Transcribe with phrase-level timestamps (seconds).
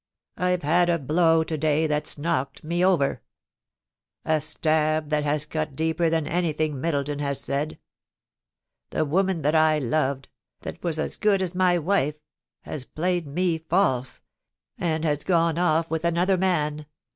[0.35, 2.23] I've had a blow to day that's 2j—
[2.63, 3.01] 2 420 POLICY AND PASSIOJV.
[3.03, 3.21] knocked me over—
[4.25, 7.77] a stab that has cut deeper than anything Middleton has said....
[8.89, 10.29] The woman that I loved—
[10.61, 12.15] tha: was as good as my wife—
[12.63, 14.21] has played me false,
[14.79, 16.87] and has gone off with another man.